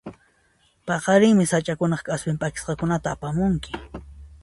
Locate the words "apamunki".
3.11-3.71